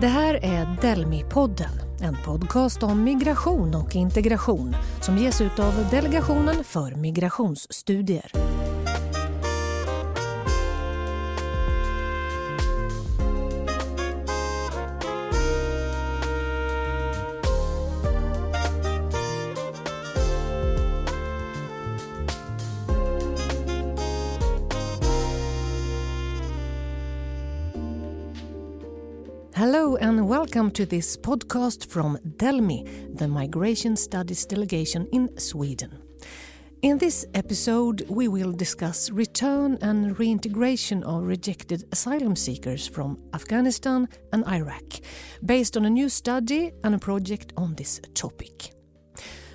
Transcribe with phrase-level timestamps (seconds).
[0.00, 6.64] Det här är Delmi-podden, en podcast om migration och integration som ges ut av Delegationen
[6.64, 8.57] för migrationsstudier.
[29.58, 36.00] Hello and welcome to this podcast from Delmi, the Migration Studies Delegation in Sweden.
[36.82, 44.08] In this episode, we will discuss return and reintegration of rejected asylum seekers from Afghanistan
[44.32, 45.00] and Iraq,
[45.44, 48.70] based on a new study and a project on this topic.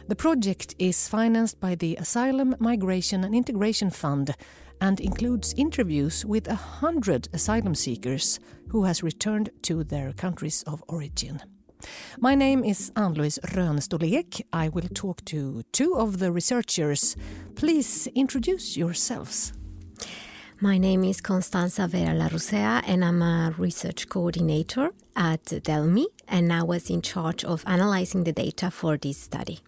[0.10, 4.36] The project is financed by the Asylum, Migration and Integration Fund
[4.84, 8.38] and includes interviews with a hundred asylum seekers
[8.68, 11.40] who has returned to their countries of origin.
[12.20, 14.42] My name is Ann-Louise Rönstolek.
[14.52, 17.16] I will talk to two of the researchers.
[17.56, 19.54] Please introduce yourselves.
[20.60, 26.64] My name is Constanza Vera Larrucea, and I'm a research coordinator at Delmi, and I
[26.64, 29.60] was in charge of analyzing the data for this study.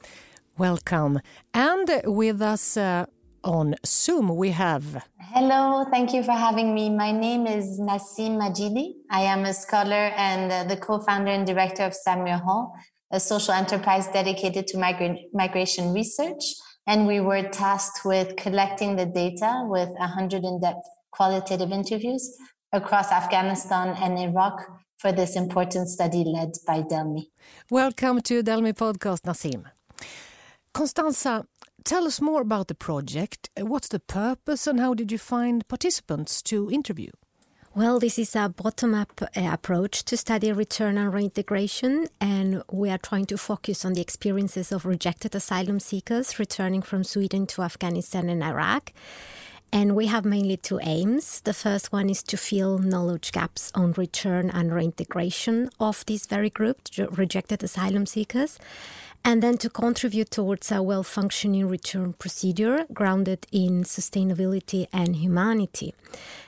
[0.58, 1.19] Welcome.
[1.53, 3.05] And with us uh,
[3.45, 5.05] on Zoom we have.
[5.19, 6.89] Hello, thank you for having me.
[6.89, 8.93] My name is Nassim Majidi.
[9.11, 12.73] I am a scholar and uh, the co founder and director of Samuel Hall,
[13.11, 16.43] a social enterprise dedicated to migra- migration research.
[16.87, 22.35] And we were tasked with collecting the data with 100 in depth qualitative interviews
[22.73, 24.59] across Afghanistan and Iraq
[24.97, 27.30] for this important study led by Delmi.
[27.69, 29.65] Welcome to Delmi Podcast, Nassim.
[30.73, 31.45] Constanza,
[31.86, 33.50] tell us more about the project.
[33.58, 37.11] What's the purpose and how did you find participants to interview?
[37.75, 42.89] Well, this is a bottom up uh, approach to study return and reintegration, and we
[42.89, 47.61] are trying to focus on the experiences of rejected asylum seekers returning from Sweden to
[47.61, 48.93] Afghanistan and Iraq.
[49.73, 51.42] And we have mainly two aims.
[51.42, 56.49] The first one is to fill knowledge gaps on return and reintegration of this very
[56.49, 56.80] group,
[57.11, 58.58] rejected asylum seekers
[59.25, 65.95] and then to contribute towards a well functioning return procedure grounded in sustainability and humanity.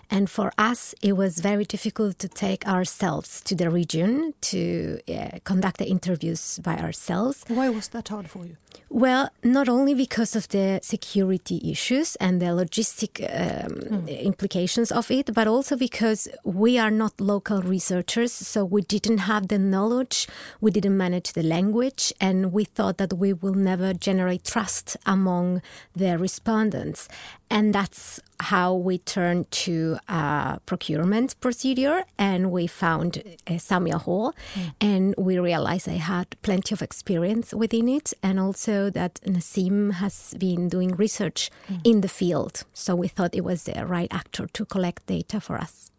[0.09, 5.39] And for us, it was very difficult to take ourselves to the region to uh,
[5.43, 7.43] conduct the interviews by ourselves.
[7.47, 8.55] Why was that hard for you?
[8.89, 14.21] Well, not only because of the security issues and the logistic um, mm.
[14.21, 19.49] implications of it, but also because we are not local researchers, so we didn't have
[19.49, 20.27] the knowledge,
[20.61, 25.61] we didn't manage the language, and we thought that we will never generate trust among
[25.93, 27.09] the respondents.
[27.49, 34.33] And that's how we turned to a procurement procedure and we found uh, Samuel Hall
[34.53, 34.73] mm.
[34.81, 40.35] and we realized I had plenty of experience within it and also that Nassim has
[40.37, 41.79] been doing research mm.
[41.83, 42.63] in the field.
[42.73, 45.91] So we thought it was the right actor to collect data for us.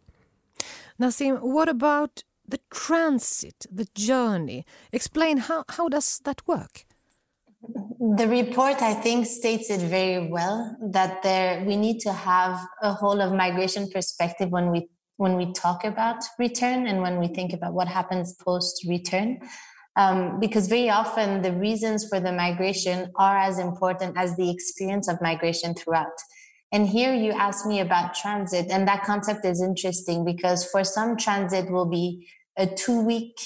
[1.01, 4.65] Nassim, what about the transit, the journey?
[4.93, 6.85] Explain how, how does that work?
[7.61, 12.93] The report, I think, states it very well that there we need to have a
[12.93, 17.53] whole of migration perspective when we when we talk about return and when we think
[17.53, 19.41] about what happens post return.
[19.97, 25.09] Um, because very often the reasons for the migration are as important as the experience
[25.09, 26.17] of migration throughout.
[26.71, 31.17] And here you ask me about transit, and that concept is interesting because for some
[31.17, 33.37] transit will be a two week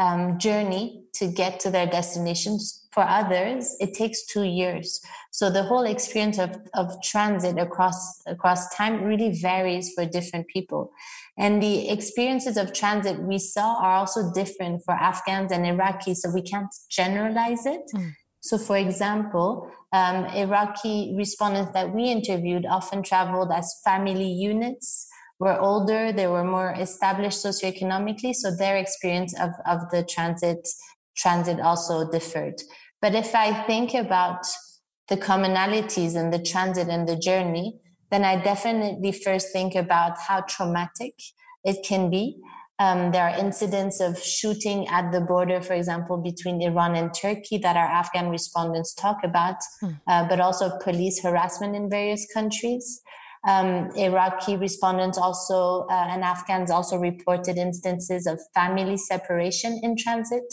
[0.00, 5.00] um, journey to get to their destinations for others, it takes two years.
[5.30, 10.92] So the whole experience of, of transit across across time really varies for different people.
[11.38, 16.30] And the experiences of transit we saw are also different for Afghans and Iraqis, so
[16.30, 17.82] we can't generalize it.
[17.94, 18.12] Mm.
[18.40, 25.06] So, for example, um, Iraqi respondents that we interviewed often traveled as family units,
[25.40, 30.68] were older, they were more established socioeconomically, so their experience of, of the transit
[31.20, 32.62] transit also differed.
[33.00, 34.46] But if I think about
[35.08, 37.80] the commonalities and the transit and the journey,
[38.10, 41.14] then I definitely first think about how traumatic
[41.64, 42.36] it can be.
[42.78, 47.58] Um, there are incidents of shooting at the border, for example, between Iran and Turkey
[47.58, 49.90] that our Afghan respondents talk about, hmm.
[50.08, 53.02] uh, but also police harassment in various countries.
[53.46, 60.44] Um, Iraqi respondents also uh, and Afghans also reported instances of family separation in transit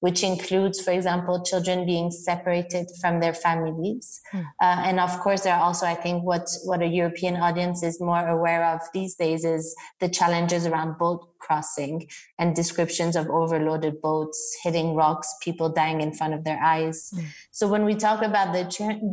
[0.00, 4.20] which includes, for example, children being separated from their families.
[4.32, 4.44] Mm.
[4.60, 8.00] Uh, and of course, there are also, I think, what, what a European audience is
[8.00, 12.08] more aware of these days is the challenges around boat crossing
[12.38, 17.10] and descriptions of overloaded boats hitting rocks, people dying in front of their eyes.
[17.14, 17.24] Mm.
[17.50, 18.64] So when we talk about the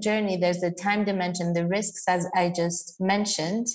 [0.01, 3.67] journey, there's the time dimension, the risks, as I just mentioned.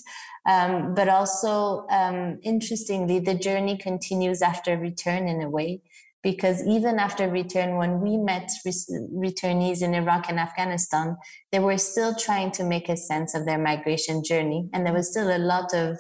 [0.45, 5.83] Um, but also, um, interestingly, the journey continues after return in a way
[6.23, 11.17] because even after return, when we met returnees in Iraq and Afghanistan,
[11.51, 14.69] they were still trying to make a sense of their migration journey.
[14.73, 15.99] And there was still a lot of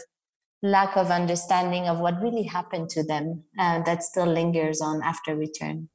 [0.63, 5.35] lack of understanding of what really happened to them uh, that still lingers on after
[5.35, 5.89] return.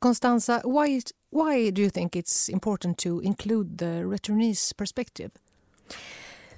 [0.00, 5.32] Constanza, why, why do you think it's important to include the returnees' perspective?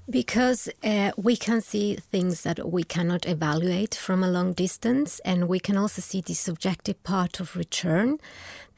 [0.09, 5.49] Because uh, we can see things that we cannot evaluate from a long distance, and
[5.49, 8.19] we can also see the subjective part of return.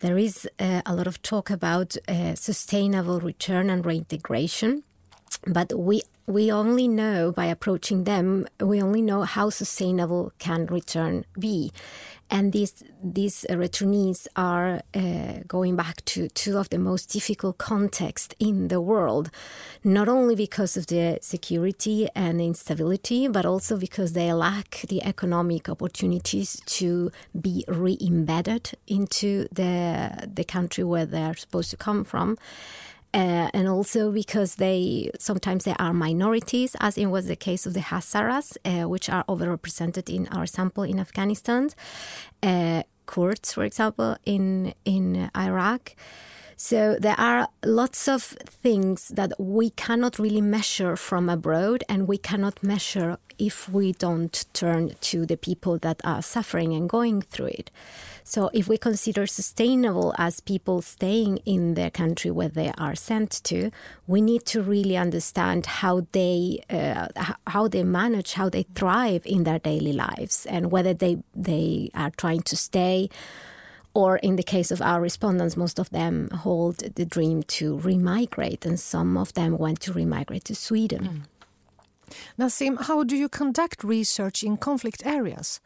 [0.01, 4.85] There is uh, a lot of talk about uh, sustainable return and reintegration,
[5.47, 8.47] but we we only know by approaching them.
[8.61, 11.73] We only know how sustainable can return be,
[12.31, 18.35] and these these returnees are uh, going back to two of the most difficult contexts
[18.39, 19.31] in the world,
[19.83, 25.69] not only because of the security and instability, but also because they lack the economic
[25.69, 27.11] opportunities to
[27.41, 32.37] be re-embedded into the the country where they are supposed to come from.
[33.15, 37.73] Uh, and also because they sometimes they are minorities, as it was the case of
[37.73, 41.71] the Hazaras, uh, which are overrepresented in our sample in Afghanistan,
[42.43, 45.95] uh, Kurds, for example, in in Iraq.
[46.61, 48.21] So there are lots of
[48.65, 54.45] things that we cannot really measure from abroad, and we cannot measure if we don't
[54.55, 57.71] turn to the people that are suffering and going through it.
[58.25, 63.31] So if we consider sustainable as people staying in the country where they are sent
[63.45, 63.71] to,
[64.09, 67.07] we need to really understand how they uh,
[67.47, 72.11] how they manage, how they thrive in their daily lives, and whether they they are
[72.11, 73.09] trying to stay.
[73.99, 78.65] Or in the case of our respondents, most of them hold the dream to remigrate,
[78.65, 81.03] and some of them went to remigrate to Sweden.
[81.03, 82.15] Mm.
[82.39, 85.61] Nassim, how do you conduct research in conflict areas?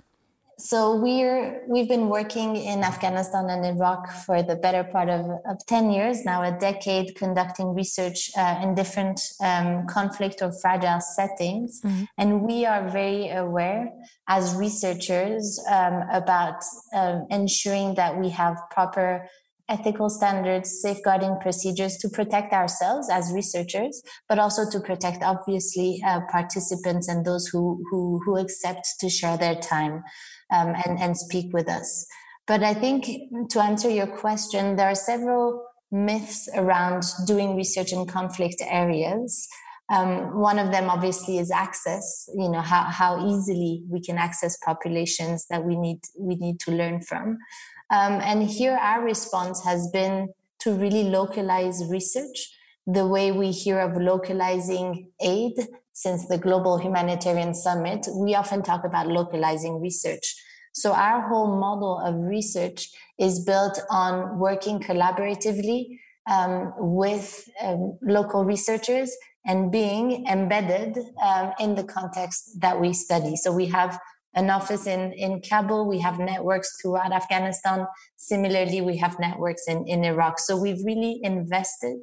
[0.59, 5.65] So we're we've been working in Afghanistan and Iraq for the better part of, of
[5.67, 11.81] ten years now, a decade, conducting research uh, in different um, conflict or fragile settings,
[11.83, 12.05] mm-hmm.
[12.19, 13.93] and we are very aware
[14.29, 16.63] as researchers um, about
[16.95, 19.29] um, ensuring that we have proper
[19.69, 26.21] ethical standards, safeguarding procedures to protect ourselves as researchers, but also to protect obviously uh,
[26.31, 30.03] participants and those who, who who accept to share their time
[30.53, 32.07] um, and, and speak with us.
[32.47, 33.07] But I think
[33.51, 39.49] to answer your question, there are several myths around doing research in conflict areas.
[39.93, 44.57] Um, one of them obviously is access, you know, how, how easily we can access
[44.65, 47.39] populations that we need, we need to learn from.
[47.91, 50.29] Um, and here our response has been
[50.61, 52.51] to really localize research
[52.87, 55.53] the way we hear of localizing aid
[55.93, 60.35] since the Global Humanitarian Summit, we often talk about localizing research.
[60.73, 65.99] So our whole model of research is built on working collaboratively
[66.31, 73.37] um, with um, local researchers and being embedded um, in the context that we study.
[73.37, 73.99] So we have
[74.35, 75.87] an office in, in Kabul.
[75.87, 77.87] We have networks throughout Afghanistan.
[78.17, 80.39] Similarly, we have networks in, in Iraq.
[80.39, 81.99] So we've really invested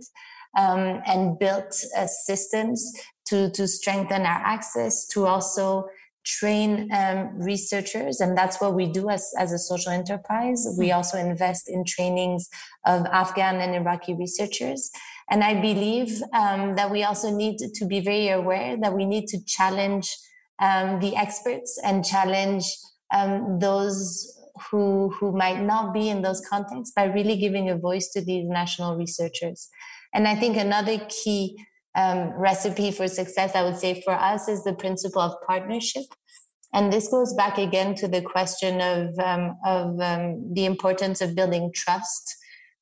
[0.58, 2.92] um, and built uh, systems
[3.30, 5.88] to, to strengthen our access, to also
[6.26, 8.20] train um, researchers.
[8.20, 10.68] And that's what we do as, as a social enterprise.
[10.78, 10.98] We mm-hmm.
[10.98, 12.50] also invest in trainings
[12.86, 14.92] of Afghan and Iraqi researchers.
[15.30, 19.28] And I believe um, that we also need to be very aware that we need
[19.28, 20.16] to challenge
[20.60, 22.66] um, the experts and challenge
[23.14, 24.36] um, those
[24.70, 28.46] who who might not be in those contexts by really giving a voice to these
[28.46, 29.70] national researchers.
[30.14, 31.58] And I think another key
[32.00, 36.06] um, recipe for success, I would say for us, is the principle of partnership.
[36.74, 41.36] And this goes back again to the question of, um, of um, the importance of
[41.36, 42.36] building trust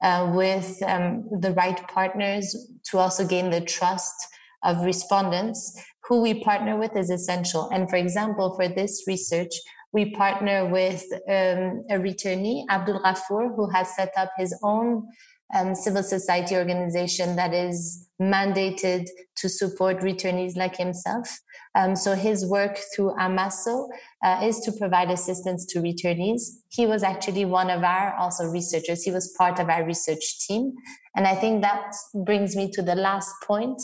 [0.03, 2.45] uh, with um, the right partners
[2.89, 4.15] to also gain the trust
[4.63, 5.59] of respondents.
[6.07, 7.69] Who we partner with is essential.
[7.69, 9.53] And for example, for this research,
[9.93, 15.07] we partner with um, a returnee, Abdul Ghafour, who has set up his own
[15.55, 21.39] um, civil society organization that is mandated to support returnees like himself.
[21.75, 23.87] Um, so his work through Amaso
[24.23, 26.41] uh, is to provide assistance to returnees.
[26.69, 29.03] He was actually one of our also researchers.
[29.03, 30.73] He was part of our research team.
[31.15, 31.93] And I think that
[32.25, 33.79] brings me to the last point.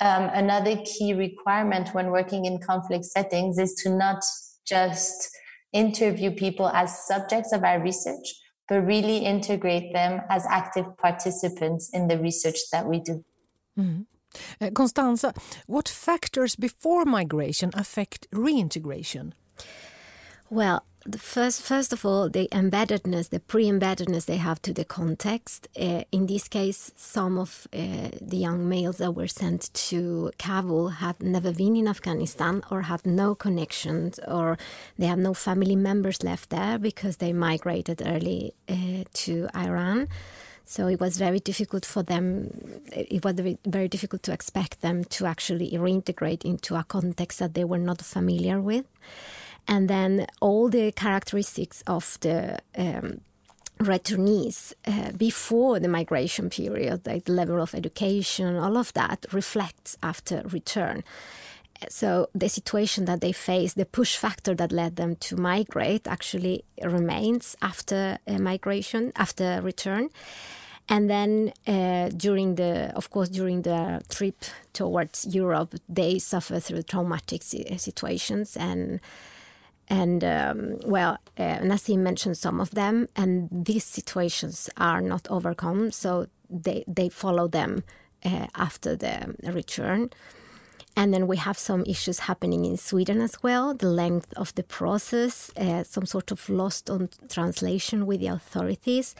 [0.00, 4.22] Um, another key requirement when working in conflict settings is to not
[4.66, 5.28] just
[5.72, 8.34] interview people as subjects of our research,
[8.68, 13.24] but really integrate them as active participants in the research that we do.
[13.78, 14.06] Mm.
[14.60, 15.34] Uh, Constanza,
[15.66, 19.34] what factors before migration affect reintegration?
[20.52, 25.66] Well, the first, first of all, the embeddedness, the pre-embeddedness they have to the context.
[25.74, 30.88] Uh, in this case, some of uh, the young males that were sent to Kabul
[30.88, 34.58] have never been in Afghanistan or have no connections or
[34.98, 40.06] they have no family members left there because they migrated early uh, to Iran.
[40.66, 42.50] So it was very difficult for them.
[42.94, 47.64] It was very difficult to expect them to actually reintegrate into a context that they
[47.64, 48.84] were not familiar with.
[49.68, 53.20] And then all the characteristics of the um,
[53.78, 59.96] returnees uh, before the migration period, like the level of education, all of that reflects
[60.02, 61.02] after return.
[61.88, 66.64] So the situation that they face, the push factor that led them to migrate, actually
[66.82, 70.10] remains after uh, migration, after return.
[70.88, 76.82] And then uh, during the, of course, during the trip towards Europe, they suffer through
[76.82, 79.00] traumatic situations and
[79.88, 85.90] and um, well, uh, Nassim mentioned some of them, and these situations are not overcome,
[85.90, 87.82] so they they follow them
[88.24, 90.10] uh, after the return.
[90.94, 93.72] And then we have some issues happening in Sweden as well.
[93.72, 99.14] The length of the process, uh, some sort of lost on translation with the authorities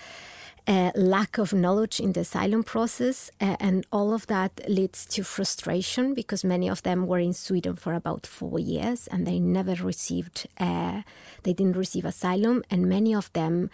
[0.67, 5.25] uh, lack of knowledge in the asylum process, uh, and all of that leads to
[5.25, 9.75] frustration because many of them were in Sweden for about four years and they never
[9.85, 11.03] received, uh,
[11.43, 13.71] they didn't receive asylum, and many of them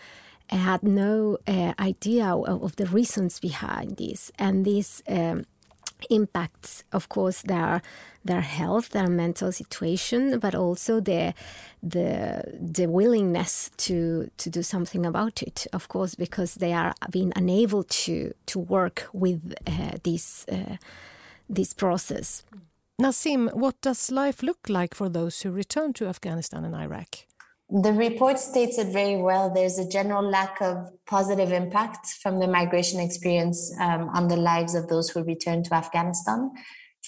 [0.49, 5.02] had no uh, idea of, of, the reasons behind this, and this.
[5.09, 5.45] Um,
[6.11, 7.83] impacts, of course, their
[8.25, 11.35] their health, their mental situation, but also the
[11.83, 15.67] the the willingness to to do something about it.
[15.73, 20.76] Of course, because they are being unable to to work with uh, this uh,
[21.49, 22.45] this process.
[23.00, 27.28] Nassim what does life look like for those who return to Afghanistan and Iraq?
[27.70, 29.52] The report states it very well.
[29.52, 34.75] There's a general lack of positive impact from the migration experience um, on the lives
[34.75, 36.50] of those who return to Afghanistan.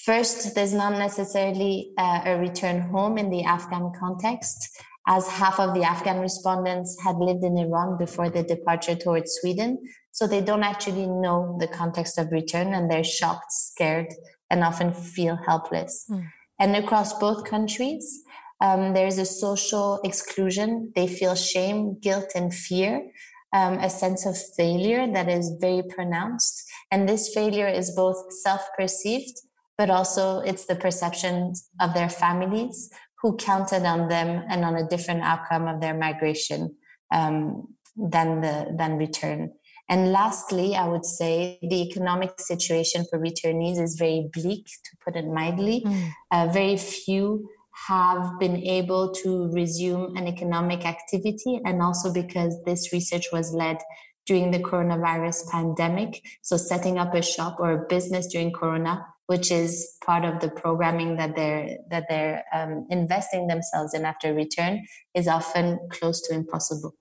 [0.04, 5.74] First, there's not necessarily uh, a return home in the Afghan context, as half of
[5.74, 9.78] the Afghan respondents had lived in Iran before their departure towards Sweden.
[10.12, 14.12] So they don't actually know the context of return and they're shocked, scared,
[14.50, 16.04] and often feel helpless.
[16.10, 16.26] Mm.
[16.58, 18.22] And across both countries,
[18.60, 20.92] um, there's a social exclusion.
[20.94, 23.10] They feel shame, guilt, and fear,
[23.52, 26.62] um, a sense of failure that is very pronounced.
[26.90, 29.34] And this failure is both self perceived,
[29.78, 32.90] but also it's the perception of their families
[33.22, 36.74] who counted on them and on a different outcome of their migration
[37.12, 39.52] um, than the than return.
[39.88, 45.16] And lastly, I would say the economic situation for returnees is very bleak, to put
[45.16, 45.82] it mildly.
[45.84, 46.12] Mm.
[46.30, 47.48] Uh, very few
[47.86, 53.78] have been able to resume an economic activity and also because this research was led
[54.26, 59.50] during the coronavirus pandemic so setting up a shop or a business during corona which
[59.50, 64.84] is part of the programming that they're that they're um, investing themselves in after return
[65.14, 66.94] is often close to impossible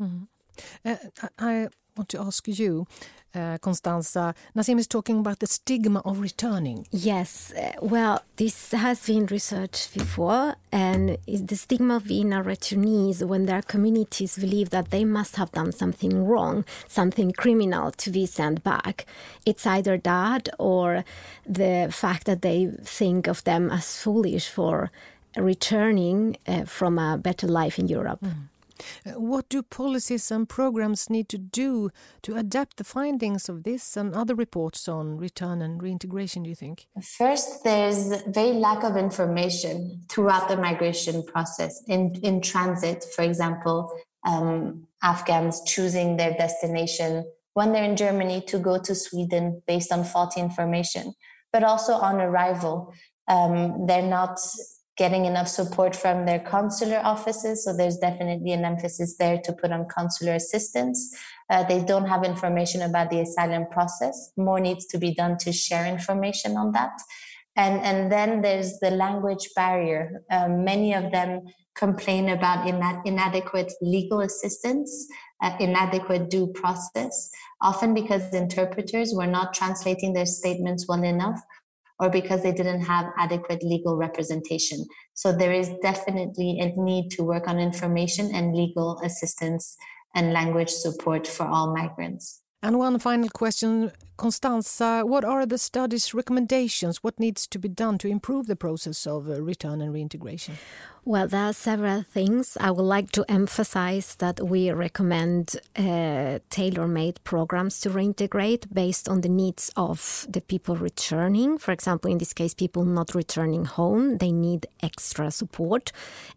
[0.00, 0.24] mm-hmm.
[0.84, 0.96] uh,
[1.38, 2.86] i want to ask you
[3.34, 6.86] uh, Constanza, Nassim is talking about the stigma of returning.
[6.90, 13.22] Yes, uh, well, this has been researched before, and the stigma of being a returnee
[13.24, 18.26] when their communities believe that they must have done something wrong, something criminal to be
[18.26, 19.06] sent back.
[19.44, 21.04] It's either that or
[21.46, 24.90] the fact that they think of them as foolish for
[25.36, 28.20] returning uh, from a better life in Europe.
[28.22, 28.48] Mm.
[29.06, 31.90] Uh, what do policies and programs need to do
[32.22, 36.56] to adapt the findings of this and other reports on return and reintegration, do you
[36.56, 36.86] think?
[37.18, 41.82] First, there's very lack of information throughout the migration process.
[41.86, 43.92] In, in transit, for example,
[44.26, 47.24] um, Afghans choosing their destination
[47.54, 51.14] when they're in Germany to go to Sweden based on faulty information,
[51.52, 52.94] but also on arrival.
[53.28, 54.38] Um, they're not
[54.96, 57.64] getting enough support from their consular offices.
[57.64, 61.16] So there's definitely an emphasis there to put on consular assistance.
[61.48, 64.32] Uh, they don't have information about the asylum process.
[64.36, 66.92] More needs to be done to share information on that.
[67.56, 70.22] And, and then there's the language barrier.
[70.30, 71.42] Um, many of them
[71.74, 75.06] complain about ina- inadequate legal assistance,
[75.42, 77.30] uh, inadequate due process,
[77.62, 81.40] often because interpreters were not translating their statements well enough
[81.98, 84.84] or because they didn't have adequate legal representation.
[85.14, 89.76] So there is definitely a need to work on information and legal assistance
[90.14, 92.42] and language support for all migrants.
[92.64, 97.02] And one final question, Constanza, what are the study's recommendations?
[97.02, 100.54] What needs to be done to improve the process of uh, return and reintegration?
[101.04, 102.56] Well, there are several things.
[102.60, 109.08] I would like to emphasize that we recommend uh, tailor made programs to reintegrate based
[109.08, 111.58] on the needs of the people returning.
[111.58, 115.90] For example, in this case, people not returning home, they need extra support,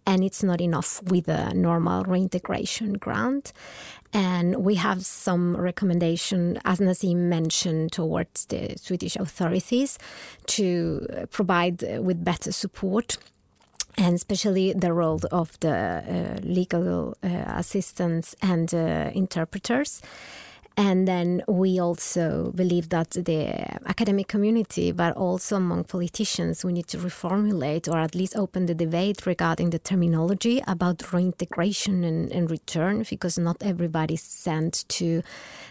[0.07, 3.53] and it's not enough with a normal reintegration grant.
[4.13, 9.99] And we have some recommendation, as Nassim mentioned, towards the Swedish authorities
[10.47, 13.17] to provide with better support
[13.97, 20.01] and especially the role of the uh, legal uh, assistants and uh, interpreters.
[20.77, 23.47] And then we also believe that the
[23.87, 28.75] academic community, but also among politicians, we need to reformulate or at least open the
[28.75, 35.23] debate regarding the terminology about reintegration and, and return, because not everybody sent to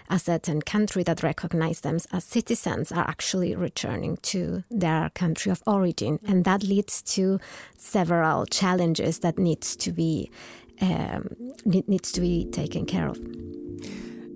[0.09, 5.63] a certain country that recognize them as citizens are actually returning to their country of
[5.67, 6.19] origin.
[6.27, 7.39] And that leads to
[7.77, 10.31] several challenges that needs to be
[10.81, 11.29] um,
[11.65, 13.19] needs to be taken care of.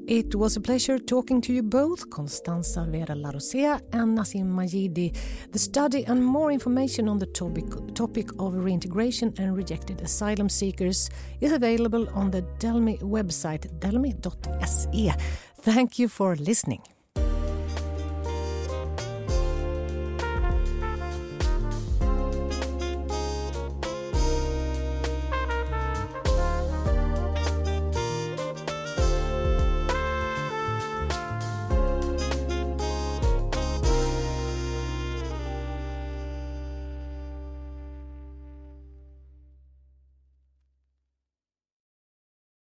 [0.08, 5.14] It was a pleasure talking to you both, Constanza Vera Larrucea and Nassim Majidi.
[5.52, 11.10] The study and more information on the topic, topic of reintegration and rejected asylum seekers
[11.42, 15.12] is available on the Delmi website, delmi.se.
[15.60, 16.80] Thank you for listening.